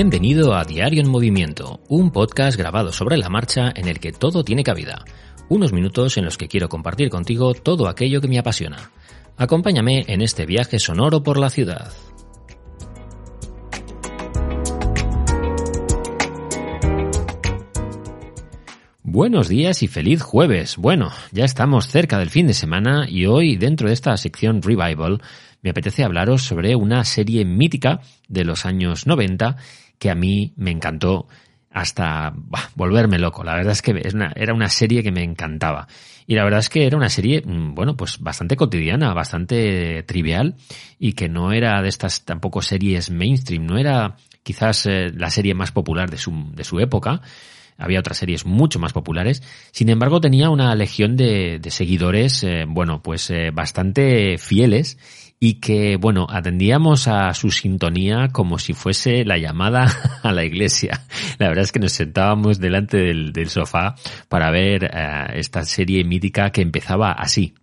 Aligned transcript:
Bienvenido 0.00 0.54
a 0.54 0.62
Diario 0.62 1.02
en 1.02 1.08
Movimiento, 1.08 1.80
un 1.88 2.12
podcast 2.12 2.56
grabado 2.56 2.92
sobre 2.92 3.16
la 3.16 3.28
marcha 3.28 3.72
en 3.74 3.88
el 3.88 3.98
que 3.98 4.12
todo 4.12 4.44
tiene 4.44 4.62
cabida. 4.62 5.04
Unos 5.48 5.72
minutos 5.72 6.16
en 6.16 6.24
los 6.24 6.38
que 6.38 6.46
quiero 6.46 6.68
compartir 6.68 7.10
contigo 7.10 7.52
todo 7.52 7.88
aquello 7.88 8.20
que 8.20 8.28
me 8.28 8.38
apasiona. 8.38 8.92
Acompáñame 9.36 10.04
en 10.06 10.20
este 10.20 10.46
viaje 10.46 10.78
sonoro 10.78 11.24
por 11.24 11.36
la 11.36 11.50
ciudad. 11.50 11.92
Buenos 19.02 19.48
días 19.48 19.82
y 19.82 19.88
feliz 19.88 20.22
jueves. 20.22 20.76
Bueno, 20.76 21.10
ya 21.32 21.44
estamos 21.44 21.88
cerca 21.88 22.20
del 22.20 22.30
fin 22.30 22.46
de 22.46 22.54
semana 22.54 23.08
y 23.08 23.26
hoy 23.26 23.56
dentro 23.56 23.88
de 23.88 23.94
esta 23.94 24.16
sección 24.16 24.62
Revival 24.62 25.20
me 25.60 25.70
apetece 25.70 26.04
hablaros 26.04 26.42
sobre 26.42 26.76
una 26.76 27.02
serie 27.04 27.44
mítica 27.44 28.00
de 28.28 28.44
los 28.44 28.64
años 28.64 29.08
90 29.08 29.56
que 29.98 30.10
a 30.10 30.14
mí 30.14 30.52
me 30.56 30.70
encantó 30.70 31.28
hasta 31.70 32.32
volverme 32.74 33.18
loco. 33.18 33.44
La 33.44 33.54
verdad 33.54 33.72
es 33.72 33.82
que 33.82 34.00
era 34.36 34.54
una 34.54 34.68
serie 34.68 35.02
que 35.02 35.12
me 35.12 35.22
encantaba. 35.22 35.86
Y 36.26 36.34
la 36.34 36.44
verdad 36.44 36.60
es 36.60 36.68
que 36.68 36.86
era 36.86 36.96
una 36.96 37.08
serie, 37.08 37.42
mm, 37.44 37.74
bueno, 37.74 37.96
pues 37.96 38.18
bastante 38.20 38.56
cotidiana, 38.56 39.14
bastante 39.14 40.02
trivial 40.02 40.56
y 40.98 41.12
que 41.12 41.28
no 41.28 41.52
era 41.52 41.80
de 41.82 41.88
estas 41.88 42.24
tampoco 42.24 42.62
series 42.62 43.10
mainstream, 43.10 43.64
no 43.64 43.78
era 43.78 44.16
quizás 44.42 44.86
eh, 44.86 45.10
la 45.14 45.30
serie 45.30 45.54
más 45.54 45.72
popular 45.72 46.10
de 46.10 46.18
su, 46.18 46.50
de 46.54 46.64
su 46.64 46.80
época, 46.80 47.22
había 47.78 48.00
otras 48.00 48.18
series 48.18 48.44
mucho 48.44 48.78
más 48.78 48.92
populares. 48.92 49.42
Sin 49.70 49.88
embargo, 49.88 50.20
tenía 50.20 50.50
una 50.50 50.74
legión 50.74 51.16
de, 51.16 51.60
seguidores, 51.68 52.42
eh, 52.42 52.64
bueno, 52.66 53.02
pues 53.02 53.30
eh, 53.30 53.50
bastante 53.52 54.36
fieles 54.36 54.98
y 55.40 55.54
que, 55.54 55.96
bueno, 55.96 56.26
atendíamos 56.28 57.06
a 57.06 57.32
su 57.34 57.50
sintonía 57.50 58.28
como 58.32 58.58
si 58.58 58.72
fuese 58.72 59.24
la 59.24 59.38
llamada 59.38 59.86
a 60.22 60.32
la 60.32 60.44
iglesia. 60.44 61.02
La 61.38 61.48
verdad 61.48 61.64
es 61.64 61.72
que 61.72 61.78
nos 61.78 61.92
sentábamos 61.92 62.58
delante 62.58 62.98
del, 62.98 63.48
sofá 63.48 63.94
para 64.28 64.50
ver 64.50 64.84
eh, 64.84 65.26
esta 65.34 65.62
serie 65.62 66.04
mítica 66.04 66.50
que 66.50 66.62
empezaba 66.62 67.12
así. 67.12 67.54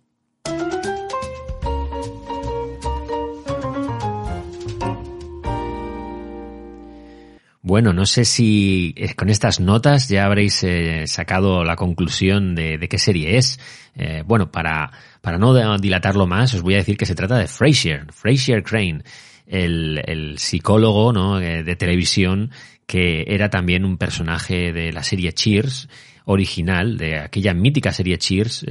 Bueno, 7.66 7.92
no 7.92 8.06
sé 8.06 8.24
si 8.24 8.94
eh, 8.96 9.14
con 9.16 9.28
estas 9.28 9.58
notas 9.58 10.08
ya 10.08 10.24
habréis 10.24 10.62
eh, 10.62 11.08
sacado 11.08 11.64
la 11.64 11.74
conclusión 11.74 12.54
de, 12.54 12.78
qué 12.88 12.96
serie 12.96 13.38
es. 13.38 13.58
Eh, 13.96 14.22
bueno, 14.24 14.52
para, 14.52 14.92
para 15.20 15.36
no 15.36 15.76
dilatarlo 15.76 16.28
más, 16.28 16.54
os 16.54 16.62
voy 16.62 16.74
a 16.74 16.76
decir 16.76 16.96
que 16.96 17.06
se 17.06 17.16
trata 17.16 17.36
de 17.36 17.48
Frasier, 17.48 18.06
Frasier 18.12 18.62
Crane, 18.62 19.02
el, 19.48 20.00
el 20.06 20.38
psicólogo 20.38 21.12
¿no? 21.12 21.40
de 21.40 21.74
televisión 21.74 22.52
que 22.86 23.24
era 23.26 23.50
también 23.50 23.84
un 23.84 23.98
personaje 23.98 24.72
de 24.72 24.92
la 24.92 25.02
serie 25.02 25.32
Cheers 25.32 25.88
original, 26.26 26.96
de 26.96 27.18
aquella 27.18 27.52
mítica 27.52 27.90
serie 27.90 28.18
Cheers, 28.18 28.64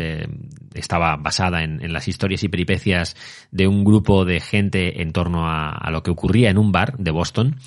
estaba 0.74 1.18
basada 1.18 1.64
en, 1.64 1.92
las 1.92 2.08
historias 2.08 2.44
y 2.44 2.50
peripecias 2.50 3.18
de 3.52 3.68
un 3.68 3.84
grupo 3.84 4.24
de 4.24 4.40
gente 4.40 5.02
en 5.02 5.12
torno 5.12 5.50
a 5.50 5.90
lo 5.92 6.02
que 6.02 6.12
ocurría 6.12 6.50
en 6.50 6.58
un 6.58 6.72
bar 6.72 6.98
de 6.98 7.12
Boston 7.12 7.58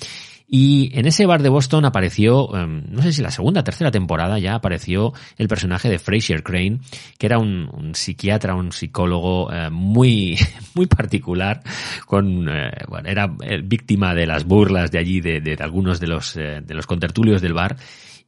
y 0.51 0.89
en 0.97 1.05
ese 1.05 1.27
bar 1.27 1.43
de 1.43 1.49
Boston 1.49 1.85
apareció, 1.85 2.55
em, 2.55 2.83
no 2.89 3.03
sé 3.03 3.13
si 3.13 3.21
la 3.21 3.29
segunda 3.29 3.63
tercera 3.63 3.91
temporada 3.91 4.39
ya 4.39 4.55
apareció 4.55 5.13
el 5.37 5.47
personaje 5.47 5.89
de 5.89 5.99
Fraser 5.99 6.41
Crane, 6.41 6.79
que 7.19 7.27
era 7.27 7.37
un, 7.37 7.91
psiquiatra, 7.93 8.55
un 8.55 8.71
psicólogo 8.71 9.51
eh, 9.53 9.69
muy, 9.69 10.37
muy 10.73 10.87
particular, 10.87 11.61
con, 12.07 12.49
eh, 12.49 12.71
bueno, 12.87 13.09
era 13.09 13.31
eh, 13.43 13.61
víctima 13.63 14.15
de 14.15 14.25
las 14.25 14.45
burlas 14.45 14.91
de 14.91 14.97
allí, 14.97 15.21
de, 15.21 15.39
de, 15.39 15.55
algunos 15.59 15.99
de 15.99 16.07
los, 16.07 16.33
de 16.33 16.73
los 16.73 16.87
contertulios 16.87 17.41
del 17.41 17.53
bar. 17.53 17.77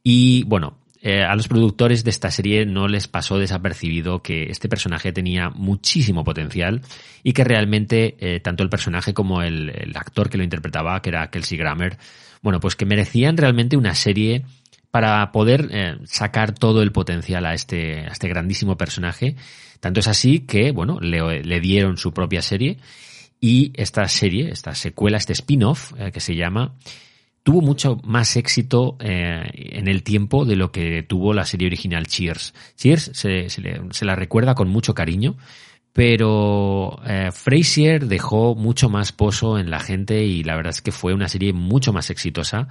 Y 0.04 0.44
bueno, 0.44 0.78
eh, 1.04 1.24
a 1.24 1.34
los 1.34 1.48
productores 1.48 2.04
de 2.04 2.10
esta 2.10 2.30
serie 2.30 2.64
no 2.64 2.86
les 2.86 3.08
pasó 3.08 3.36
desapercibido 3.36 4.22
que 4.22 4.44
este 4.44 4.68
personaje 4.68 5.10
tenía 5.10 5.50
muchísimo 5.50 6.22
potencial 6.22 6.80
y 7.24 7.32
que 7.32 7.42
realmente 7.42 8.14
eh, 8.20 8.38
tanto 8.38 8.62
el 8.62 8.70
personaje 8.70 9.12
como 9.12 9.42
el, 9.42 9.92
actor 9.96 10.30
que 10.30 10.38
lo 10.38 10.44
interpretaba, 10.44 11.02
que 11.02 11.10
era 11.10 11.28
Kelsey 11.28 11.58
Grammer, 11.58 11.98
bueno, 12.40 12.60
pues 12.60 12.76
que 12.76 12.86
merecían 12.86 13.36
realmente 13.36 13.76
una 13.76 13.96
serie 13.96 14.44
para 14.92 15.32
poder 15.32 15.68
eh, 15.72 15.96
sacar 16.04 16.54
todo 16.54 16.82
el 16.82 16.92
potencial 16.92 17.46
a 17.46 17.54
este, 17.54 18.02
a 18.02 18.12
este 18.12 18.28
grandísimo 18.28 18.76
personaje. 18.76 19.34
Tanto 19.80 19.98
es 19.98 20.06
así 20.06 20.40
que, 20.40 20.70
bueno, 20.70 21.00
le, 21.00 21.42
le 21.42 21.60
dieron 21.60 21.96
su 21.96 22.14
propia 22.14 22.42
serie 22.42 22.78
y 23.40 23.72
esta 23.74 24.06
serie, 24.06 24.50
esta 24.50 24.76
secuela, 24.76 25.16
este 25.16 25.32
spin-off 25.32 25.94
que 26.12 26.20
se 26.20 26.36
llama, 26.36 26.76
tuvo 27.42 27.60
mucho 27.60 28.00
más 28.04 28.36
éxito 28.36 28.96
eh, 29.00 29.42
en 29.54 29.88
el 29.88 30.02
tiempo 30.02 30.44
de 30.44 30.56
lo 30.56 30.70
que 30.70 31.02
tuvo 31.02 31.34
la 31.34 31.44
serie 31.44 31.66
original 31.66 32.06
Cheers. 32.06 32.54
Cheers 32.76 33.10
se, 33.14 33.48
se, 33.48 34.04
la 34.04 34.14
recuerda 34.14 34.54
con 34.54 34.68
mucho 34.68 34.94
cariño, 34.94 35.36
pero 35.92 37.00
eh, 37.04 37.30
Frasier 37.32 38.06
dejó 38.06 38.54
mucho 38.54 38.88
más 38.88 39.12
pozo 39.12 39.58
en 39.58 39.70
la 39.70 39.80
gente 39.80 40.24
y 40.24 40.44
la 40.44 40.56
verdad 40.56 40.70
es 40.70 40.82
que 40.82 40.92
fue 40.92 41.14
una 41.14 41.28
serie 41.28 41.52
mucho 41.52 41.92
más 41.92 42.10
exitosa. 42.10 42.68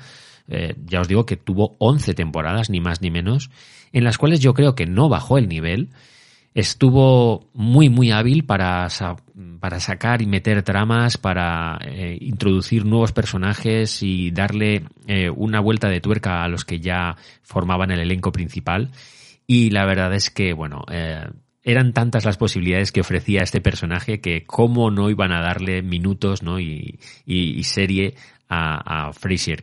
Eh, 0.48 0.76
ya 0.86 1.02
os 1.02 1.08
digo 1.08 1.26
que 1.26 1.38
tuvo 1.38 1.76
11 1.80 2.14
temporadas, 2.14 2.70
ni 2.70 2.80
más 2.80 3.02
ni 3.02 3.12
menos, 3.12 3.52
en 3.92 4.04
las 4.04 4.18
cuales 4.18 4.40
yo 4.40 4.54
creo 4.54 4.76
que 4.76 4.86
no 4.86 5.10
bajó 5.10 5.38
el 5.38 5.48
nivel, 5.48 5.90
estuvo 6.54 7.50
muy 7.54 7.90
muy 7.90 8.12
hábil 8.12 8.44
para, 8.44 8.88
para 9.60 9.80
sacar 9.80 10.22
y 10.22 10.26
meter 10.26 10.64
tramas, 10.64 11.18
para 11.18 11.80
eh, 11.86 12.18
introducir 12.20 12.86
nuevos 12.86 13.14
personajes 13.14 14.04
y 14.04 14.32
darle 14.32 14.84
eh, 15.08 15.30
una 15.30 15.60
vuelta 15.60 15.90
de 15.90 16.02
tuerca 16.02 16.44
a 16.44 16.48
los 16.48 16.66
que 16.66 16.80
ya 16.80 17.16
formaban 17.42 17.92
el 17.92 18.00
elenco 18.00 18.32
principal. 18.32 18.92
Y 19.48 19.70
la 19.70 19.86
verdad 19.86 20.14
es 20.14 20.30
que, 20.30 20.54
bueno, 20.54 20.84
eh, 20.92 21.26
eran 21.64 21.94
tantas 21.94 22.26
las 22.26 22.38
posibilidades 22.38 22.92
que 22.92 23.02
ofrecía 23.02 23.42
este 23.42 23.62
personaje 23.62 24.20
que 24.20 24.46
cómo 24.46 24.92
no 24.92 25.10
iban 25.10 25.32
a 25.32 25.42
darle 25.42 25.82
minutos 25.82 26.42
¿no? 26.42 26.60
y, 26.60 27.00
y, 27.26 27.64
serie 27.64 28.16
a, 28.50 29.10
a 29.10 29.12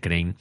Crane, 0.00 0.34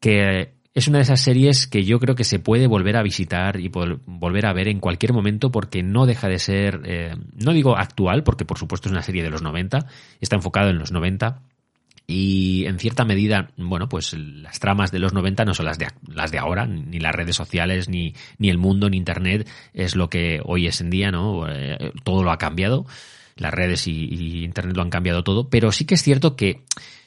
que 0.00 0.57
es 0.78 0.88
una 0.88 0.98
de 0.98 1.02
esas 1.02 1.20
series 1.20 1.66
que 1.66 1.84
yo 1.84 1.98
creo 1.98 2.14
que 2.14 2.24
se 2.24 2.38
puede 2.38 2.66
volver 2.66 2.96
a 2.96 3.02
visitar 3.02 3.58
y 3.60 3.68
volver 3.68 4.46
a 4.46 4.52
ver 4.52 4.68
en 4.68 4.80
cualquier 4.80 5.12
momento 5.12 5.50
porque 5.50 5.82
no 5.82 6.06
deja 6.06 6.28
de 6.28 6.38
ser, 6.38 6.82
eh, 6.84 7.16
no 7.34 7.52
digo 7.52 7.76
actual, 7.76 8.22
porque 8.22 8.44
por 8.44 8.58
supuesto 8.58 8.88
es 8.88 8.92
una 8.92 9.02
serie 9.02 9.22
de 9.22 9.30
los 9.30 9.42
90, 9.42 9.86
está 10.20 10.36
enfocado 10.36 10.70
en 10.70 10.78
los 10.78 10.92
90, 10.92 11.42
y 12.10 12.64
en 12.64 12.78
cierta 12.78 13.04
medida, 13.04 13.50
bueno, 13.58 13.88
pues 13.88 14.14
las 14.14 14.58
tramas 14.60 14.90
de 14.90 14.98
los 14.98 15.12
90 15.12 15.44
no 15.44 15.52
son 15.52 15.66
las 15.66 15.78
de, 15.78 15.88
las 16.06 16.30
de 16.30 16.38
ahora, 16.38 16.66
ni 16.66 16.98
las 17.00 17.14
redes 17.14 17.36
sociales, 17.36 17.90
ni, 17.90 18.14
ni 18.38 18.48
el 18.48 18.56
mundo, 18.56 18.88
ni 18.88 18.96
Internet, 18.96 19.46
es 19.74 19.94
lo 19.94 20.08
que 20.08 20.40
hoy 20.42 20.66
es 20.66 20.80
en 20.80 20.88
día, 20.88 21.10
¿no? 21.10 21.46
Eh, 21.46 21.92
todo 22.04 22.22
lo 22.22 22.30
ha 22.30 22.38
cambiado, 22.38 22.86
las 23.36 23.52
redes 23.52 23.86
y, 23.86 24.06
y, 24.06 24.44
Internet 24.44 24.74
lo 24.74 24.82
han 24.82 24.90
cambiado 24.90 25.22
todo, 25.22 25.50
pero 25.50 25.70
sí 25.70 25.84
que 25.84 25.96
es 25.96 26.02
cierto 26.02 26.34
que 26.34 26.62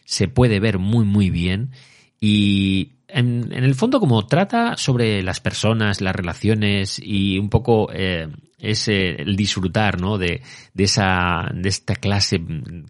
se 0.05 0.27
puede 0.27 0.59
ver 0.59 0.77
muy, 0.77 1.03
muy 1.03 1.31
bien 1.31 1.71
y 2.19 2.91
en, 3.13 3.51
el 3.51 3.75
fondo 3.75 3.99
como 3.99 4.25
trata 4.25 4.77
sobre 4.77 5.21
las 5.23 5.39
personas, 5.39 6.01
las 6.01 6.15
relaciones 6.15 6.99
y 7.03 7.37
un 7.37 7.49
poco 7.49 7.89
eh, 7.93 8.27
es 8.61 8.87
el 8.87 9.35
disfrutar 9.35 9.99
¿no? 9.99 10.17
de, 10.17 10.41
de, 10.73 10.83
esa, 10.83 11.49
de 11.53 11.67
esta 11.67 11.95
clase 11.95 12.41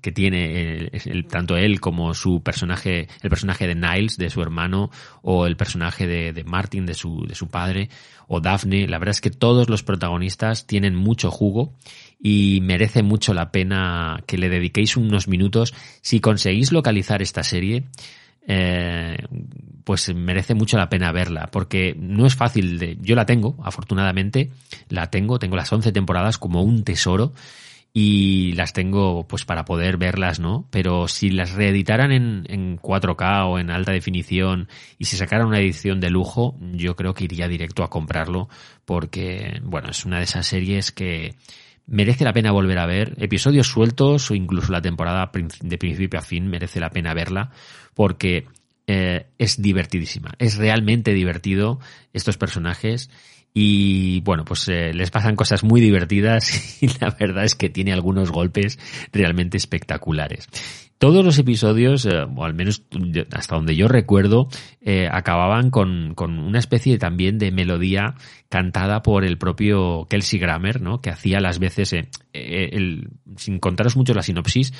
que 0.01 0.11
tiene 0.11 0.91
tanto 1.29 1.55
él 1.55 1.79
como 1.79 2.13
su 2.13 2.43
personaje, 2.43 3.07
el 3.21 3.29
personaje 3.29 3.67
de 3.67 3.75
Niles, 3.75 4.17
de 4.17 4.29
su 4.29 4.41
hermano, 4.41 4.91
o 5.21 5.47
el 5.47 5.55
personaje 5.55 6.07
de, 6.07 6.33
de 6.33 6.43
Martin, 6.43 6.85
de 6.85 6.93
su, 6.93 7.25
de 7.25 7.35
su 7.35 7.47
padre, 7.47 7.89
o 8.27 8.41
Daphne. 8.41 8.87
La 8.87 8.99
verdad 8.99 9.11
es 9.11 9.21
que 9.21 9.31
todos 9.31 9.69
los 9.69 9.83
protagonistas 9.83 10.67
tienen 10.67 10.95
mucho 10.95 11.31
jugo 11.31 11.73
y 12.21 12.59
merece 12.61 13.01
mucho 13.01 13.33
la 13.33 13.51
pena 13.51 14.23
que 14.27 14.37
le 14.37 14.49
dediquéis 14.49 14.97
unos 14.97 15.27
minutos 15.27 15.73
si 16.01 16.19
conseguís 16.19 16.71
localizar 16.71 17.21
esta 17.21 17.43
serie 17.43 17.85
eh, 18.47 19.17
pues 19.83 20.13
merece 20.13 20.53
mucho 20.53 20.77
la 20.77 20.89
pena 20.89 21.11
verla, 21.11 21.49
porque 21.51 21.95
no 21.97 22.25
es 22.25 22.35
fácil 22.35 22.79
de, 22.79 22.97
yo 23.01 23.15
la 23.15 23.25
tengo, 23.25 23.57
afortunadamente, 23.63 24.51
la 24.89 25.07
tengo, 25.09 25.39
tengo 25.39 25.55
las 25.55 25.71
11 25.71 25.91
temporadas 25.91 26.37
como 26.37 26.63
un 26.63 26.83
tesoro, 26.83 27.33
y 27.93 28.53
las 28.53 28.71
tengo 28.71 29.27
pues 29.27 29.43
para 29.43 29.65
poder 29.65 29.97
verlas, 29.97 30.39
¿no? 30.39 30.65
Pero 30.71 31.07
si 31.07 31.29
las 31.29 31.51
reeditaran 31.51 32.11
en, 32.11 32.45
en 32.47 32.79
4K 32.79 33.49
o 33.49 33.59
en 33.59 33.69
alta 33.69 33.91
definición 33.91 34.69
y 34.97 35.05
se 35.05 35.17
sacaran 35.17 35.47
una 35.47 35.59
edición 35.59 35.99
de 35.99 36.09
lujo, 36.09 36.55
yo 36.71 36.95
creo 36.95 37.13
que 37.13 37.25
iría 37.25 37.49
directo 37.49 37.83
a 37.83 37.89
comprarlo 37.89 38.47
porque, 38.85 39.59
bueno, 39.63 39.89
es 39.89 40.05
una 40.05 40.19
de 40.19 40.23
esas 40.23 40.47
series 40.47 40.91
que 40.93 41.35
merece 41.85 42.23
la 42.23 42.33
pena 42.33 42.51
volver 42.51 42.77
a 42.77 42.85
ver. 42.85 43.13
Episodios 43.17 43.67
sueltos 43.67 44.31
o 44.31 44.35
incluso 44.35 44.71
la 44.71 44.81
temporada 44.81 45.29
de 45.33 45.77
principio 45.77 46.19
a 46.19 46.23
fin 46.23 46.47
merece 46.47 46.79
la 46.79 46.91
pena 46.91 47.13
verla 47.13 47.51
porque 47.93 48.45
eh, 48.93 49.27
es 49.37 49.61
divertidísima. 49.61 50.33
Es 50.37 50.57
realmente 50.57 51.13
divertido 51.13 51.79
estos 52.11 52.37
personajes 52.37 53.09
y 53.53 54.19
bueno, 54.21 54.43
pues 54.43 54.67
eh, 54.67 54.93
les 54.93 55.11
pasan 55.11 55.37
cosas 55.37 55.63
muy 55.63 55.79
divertidas 55.79 56.77
y 56.83 56.87
la 56.99 57.15
verdad 57.17 57.45
es 57.45 57.55
que 57.55 57.69
tiene 57.69 57.93
algunos 57.93 58.31
golpes 58.31 58.79
realmente 59.13 59.55
espectaculares. 59.55 60.49
Todos 60.97 61.23
los 61.23 61.39
episodios, 61.39 62.05
eh, 62.05 62.21
o 62.35 62.43
al 62.43 62.53
menos 62.53 62.83
hasta 63.33 63.55
donde 63.55 63.77
yo 63.77 63.87
recuerdo, 63.87 64.49
acababan 65.09 65.69
con, 65.69 66.13
con, 66.13 66.37
una 66.37 66.59
especie 66.59 66.97
también 66.97 67.39
de 67.39 67.51
melodía 67.51 68.15
cantada 68.49 69.01
por 69.03 69.23
el 69.23 69.37
propio 69.37 70.05
Kelsey 70.09 70.37
Grammer, 70.37 70.81
¿no? 70.81 70.99
que 70.99 71.11
hacía 71.11 71.39
las 71.39 71.59
veces, 71.59 71.95
el, 72.33 73.09
sin 73.35 73.59
contaros 73.59 73.95
mucho 73.95 74.13
la 74.13 74.21
sinopsis, 74.23 74.73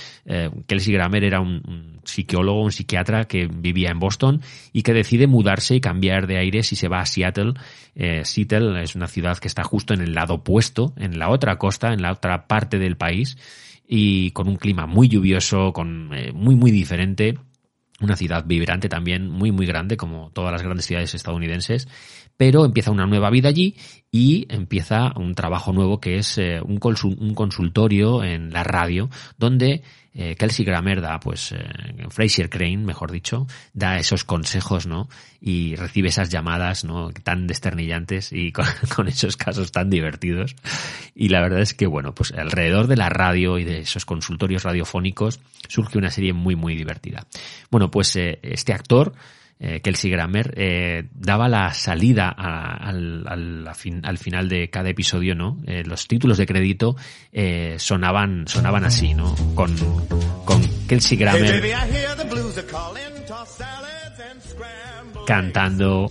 Kelsey 0.67 0.93
Grammer 0.93 1.23
era 1.23 1.41
un, 1.41 1.61
un, 1.67 2.01
psicólogo, 2.03 2.63
un 2.63 2.71
psiquiatra 2.71 3.25
que 3.25 3.47
vivía 3.47 3.89
en 3.91 3.99
Boston 3.99 4.41
y 4.73 4.83
que 4.83 4.93
decide 4.93 5.27
mudarse 5.27 5.75
y 5.75 5.81
cambiar 5.81 6.27
de 6.27 6.37
aires 6.37 6.71
y 6.71 6.75
se 6.75 6.87
va 6.87 6.99
a 6.99 7.05
Seattle. 7.05 7.53
Seattle 8.23 8.81
es 8.81 8.95
una 8.95 9.07
ciudad 9.07 9.37
que 9.37 9.47
está 9.47 9.63
justo 9.63 9.93
en 9.93 10.01
el 10.01 10.13
lado 10.13 10.35
opuesto, 10.35 10.93
en 10.97 11.19
la 11.19 11.29
otra 11.29 11.57
costa, 11.57 11.93
en 11.93 12.01
la 12.01 12.11
otra 12.11 12.47
parte 12.47 12.79
del 12.79 12.97
país 12.97 13.37
y 13.93 14.31
con 14.31 14.47
un 14.47 14.55
clima 14.55 14.87
muy 14.87 15.09
lluvioso, 15.09 15.73
con 15.73 16.13
eh, 16.13 16.31
muy 16.31 16.55
muy 16.55 16.71
diferente, 16.71 17.37
una 17.99 18.15
ciudad 18.15 18.45
vibrante 18.47 18.87
también, 18.87 19.29
muy 19.29 19.51
muy 19.51 19.65
grande 19.65 19.97
como 19.97 20.31
todas 20.31 20.53
las 20.53 20.61
grandes 20.61 20.85
ciudades 20.85 21.13
estadounidenses, 21.13 21.89
pero 22.37 22.63
empieza 22.63 22.89
una 22.91 23.05
nueva 23.05 23.29
vida 23.29 23.49
allí 23.49 23.75
y 24.11 24.45
empieza 24.49 25.13
un 25.15 25.35
trabajo 25.35 25.71
nuevo 25.71 26.01
que 26.01 26.17
es 26.17 26.37
eh, 26.37 26.59
un, 26.61 26.77
consultorio 27.33 28.23
en 28.23 28.51
la 28.51 28.63
radio 28.63 29.09
donde 29.37 29.83
eh, 30.13 30.35
Kelsey 30.35 30.65
Grammer 30.65 30.99
da, 30.99 31.21
pues, 31.21 31.53
eh, 31.53 31.63
Fraser 32.09 32.49
Crane, 32.49 32.79
mejor 32.79 33.11
dicho, 33.11 33.47
da 33.73 33.97
esos 33.97 34.25
consejos, 34.25 34.85
¿no? 34.85 35.07
Y 35.39 35.75
recibe 35.77 36.09
esas 36.09 36.29
llamadas, 36.29 36.83
¿no? 36.83 37.11
Tan 37.11 37.47
desternillantes 37.47 38.33
y 38.33 38.51
con, 38.51 38.65
con, 38.95 39.07
esos 39.07 39.37
casos 39.37 39.71
tan 39.71 39.89
divertidos. 39.89 40.57
Y 41.15 41.29
la 41.29 41.39
verdad 41.39 41.61
es 41.61 41.73
que, 41.73 41.87
bueno, 41.87 42.13
pues 42.13 42.33
alrededor 42.33 42.87
de 42.87 42.97
la 42.97 43.07
radio 43.07 43.57
y 43.57 43.63
de 43.63 43.79
esos 43.79 44.03
consultorios 44.03 44.63
radiofónicos 44.63 45.39
surge 45.69 45.97
una 45.97 46.11
serie 46.11 46.33
muy, 46.33 46.57
muy 46.57 46.75
divertida. 46.75 47.25
Bueno, 47.69 47.89
pues 47.89 48.13
eh, 48.17 48.39
este 48.41 48.73
actor, 48.73 49.13
eh, 49.63 49.79
Kelsey 49.79 50.09
Grammer, 50.09 50.55
eh, 50.57 51.03
daba 51.13 51.47
la 51.47 51.71
salida 51.71 52.33
a, 52.35 52.77
al, 52.77 53.23
al, 53.27 53.67
al, 54.03 54.17
final 54.17 54.49
de 54.49 54.71
cada 54.71 54.89
episodio, 54.89 55.35
¿no? 55.35 55.59
Eh, 55.67 55.83
los 55.85 56.07
títulos 56.07 56.39
de 56.39 56.47
crédito 56.47 56.95
sonaban, 57.77 58.47
sonaban 58.47 58.85
así, 58.85 59.13
¿no? 59.13 59.35
Con, 59.53 59.75
con 60.45 60.63
Kelsey 60.87 61.15
Grammer 61.15 61.63
cantando 65.27 66.09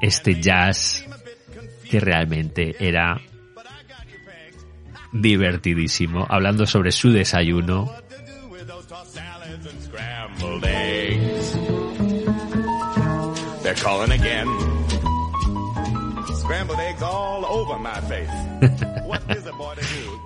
este 0.00 0.40
jazz 0.40 1.04
que 1.90 1.98
realmente 1.98 2.76
era 2.78 3.20
divertidísimo, 5.12 6.24
hablando 6.30 6.66
sobre 6.66 6.92
su 6.92 7.10
desayuno 7.10 7.90
They're 13.74 13.82
calling 13.82 14.12
again. 14.12 14.46
Scrambled 16.36 16.78
eggs 16.78 17.02
all 17.02 17.44
over 17.44 17.78
my 17.78 18.00
face. 18.02 18.28
What 19.04 19.22
is 19.30 19.46
a 19.46 19.52
boy 19.52 19.74
to 19.74 19.80
do? 19.80 20.20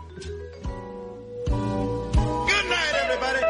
Good 1.46 2.66
night, 2.68 2.94
everybody. 3.04 3.42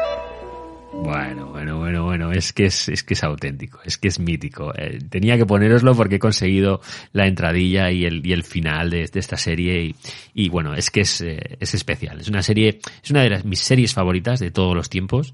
Bueno, 0.93 1.47
bueno, 1.47 1.79
bueno, 1.79 2.03
bueno, 2.03 2.31
es 2.31 2.53
que 2.53 2.65
es, 2.65 2.87
es 2.89 3.03
que 3.03 3.13
es 3.13 3.23
auténtico, 3.23 3.79
es 3.83 3.97
que 3.97 4.07
es 4.07 4.19
mítico. 4.19 4.73
Eh, 4.77 4.99
tenía 5.09 5.37
que 5.37 5.45
poneroslo 5.45 5.95
porque 5.95 6.15
he 6.15 6.19
conseguido 6.19 6.81
la 7.13 7.27
entradilla 7.27 7.91
y 7.91 8.05
el, 8.05 8.25
y 8.25 8.33
el 8.33 8.43
final 8.43 8.89
de, 8.89 9.07
de 9.07 9.19
esta 9.19 9.37
serie 9.37 9.83
y, 9.83 9.95
y, 10.33 10.49
bueno, 10.49 10.75
es 10.75 10.91
que 10.91 11.01
es, 11.01 11.21
eh, 11.21 11.57
es 11.59 11.73
especial. 11.73 12.21
Es 12.21 12.29
una 12.29 12.43
serie, 12.43 12.79
es 13.03 13.11
una 13.11 13.23
de 13.23 13.29
las, 13.31 13.45
mis 13.45 13.59
series 13.59 13.93
favoritas 13.93 14.39
de 14.39 14.51
todos 14.51 14.75
los 14.75 14.89
tiempos 14.89 15.33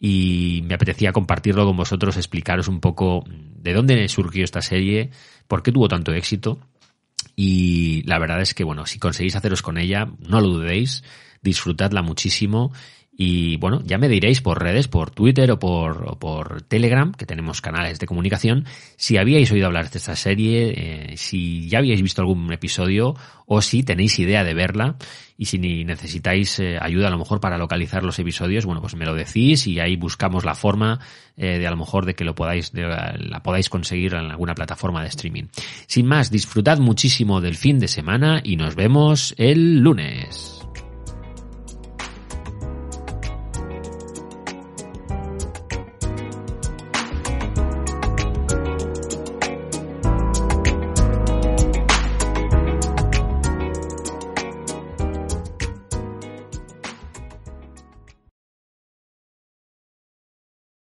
y 0.00 0.62
me 0.64 0.74
apetecía 0.74 1.12
compartirlo 1.12 1.66
con 1.66 1.76
vosotros, 1.76 2.16
explicaros 2.16 2.68
un 2.68 2.80
poco 2.80 3.24
de 3.28 3.74
dónde 3.74 4.08
surgió 4.08 4.42
esta 4.44 4.62
serie, 4.62 5.10
por 5.46 5.62
qué 5.62 5.70
tuvo 5.70 5.88
tanto 5.88 6.12
éxito. 6.14 6.58
Y 7.36 8.02
la 8.06 8.18
verdad 8.18 8.40
es 8.40 8.54
que 8.54 8.64
bueno, 8.64 8.86
si 8.86 8.98
conseguís 8.98 9.36
haceros 9.36 9.60
con 9.60 9.76
ella, 9.76 10.08
no 10.18 10.40
lo 10.40 10.48
dudéis, 10.48 11.04
disfrutadla 11.42 12.00
muchísimo 12.00 12.72
y 13.22 13.58
bueno, 13.58 13.82
ya 13.84 13.98
me 13.98 14.08
diréis 14.08 14.40
por 14.40 14.62
redes, 14.62 14.88
por 14.88 15.10
Twitter 15.10 15.50
o 15.50 15.58
por, 15.58 16.08
o 16.08 16.18
por 16.18 16.62
Telegram, 16.62 17.12
que 17.12 17.26
tenemos 17.26 17.60
canales 17.60 17.98
de 17.98 18.06
comunicación, 18.06 18.64
si 18.96 19.18
habíais 19.18 19.52
oído 19.52 19.66
hablar 19.66 19.90
de 19.90 19.98
esta 19.98 20.16
serie, 20.16 20.72
eh, 20.74 21.16
si 21.18 21.68
ya 21.68 21.80
habíais 21.80 22.00
visto 22.00 22.22
algún 22.22 22.50
episodio 22.50 23.14
o 23.44 23.60
si 23.60 23.82
tenéis 23.82 24.18
idea 24.18 24.42
de 24.42 24.54
verla 24.54 24.96
y 25.36 25.44
si 25.44 25.58
necesitáis 25.58 26.60
eh, 26.60 26.78
ayuda 26.80 27.08
a 27.08 27.10
lo 27.10 27.18
mejor 27.18 27.40
para 27.40 27.58
localizar 27.58 28.04
los 28.04 28.18
episodios, 28.18 28.64
bueno, 28.64 28.80
pues 28.80 28.96
me 28.96 29.04
lo 29.04 29.14
decís 29.14 29.66
y 29.66 29.80
ahí 29.80 29.96
buscamos 29.96 30.46
la 30.46 30.54
forma 30.54 30.98
eh, 31.36 31.58
de 31.58 31.66
a 31.66 31.70
lo 31.70 31.76
mejor 31.76 32.06
de 32.06 32.14
que 32.14 32.24
lo 32.24 32.34
podáis, 32.34 32.72
de, 32.72 32.84
la 32.84 33.42
podáis 33.42 33.68
conseguir 33.68 34.14
en 34.14 34.30
alguna 34.30 34.54
plataforma 34.54 35.02
de 35.02 35.08
streaming. 35.08 35.44
Sin 35.86 36.06
más, 36.06 36.30
disfrutad 36.30 36.78
muchísimo 36.78 37.42
del 37.42 37.56
fin 37.56 37.80
de 37.80 37.88
semana 37.88 38.40
y 38.42 38.56
nos 38.56 38.76
vemos 38.76 39.34
el 39.36 39.80
lunes. 39.80 40.59